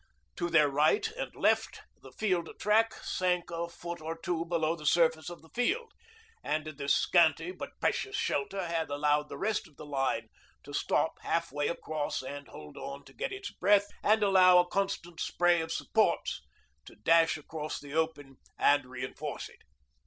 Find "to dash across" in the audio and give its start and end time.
16.85-17.79